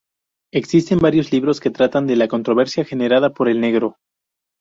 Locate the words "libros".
1.31-1.59